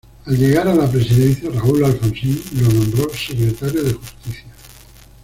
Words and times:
Al 0.25 0.35
llegar 0.35 0.67
a 0.67 0.73
la 0.73 0.89
presidencia 0.89 1.51
Raúl 1.51 1.85
Alfonsín, 1.85 2.41
lo 2.55 2.73
nombró 2.73 3.07
Secretario 3.13 3.83
de 3.83 3.93
Justicia. 3.93 4.45